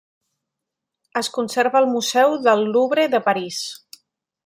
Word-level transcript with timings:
Es 1.21 1.29
conserva 1.35 1.79
al 1.81 1.89
Museu 1.91 2.33
del 2.49 2.67
Louvre 2.73 3.09
de 3.15 3.25
París. 3.31 3.63